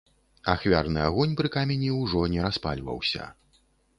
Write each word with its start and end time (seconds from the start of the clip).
Ахвярны 0.53 1.03
агонь 1.09 1.35
пры 1.41 1.51
камені 1.57 1.91
ўжо 1.99 2.23
не 2.35 2.39
распальваўся. 2.47 3.29